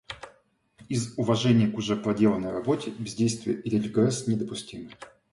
Из 0.89 1.13
уважения 1.19 1.67
к 1.67 1.77
уже 1.77 1.95
проделанной 1.95 2.49
работе 2.49 2.89
бездействие 2.89 3.61
или 3.61 3.75
регресс 3.79 4.25
недопустимы. 4.25 4.89